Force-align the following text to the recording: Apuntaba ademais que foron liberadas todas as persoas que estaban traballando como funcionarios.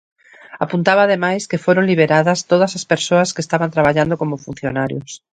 Apuntaba 0.65 1.01
ademais 1.03 1.43
que 1.49 1.63
foron 1.65 1.87
liberadas 1.91 2.39
todas 2.51 2.71
as 2.77 2.87
persoas 2.93 3.31
que 3.33 3.43
estaban 3.45 3.73
traballando 3.75 4.19
como 4.21 4.43
funcionarios. 4.45 5.09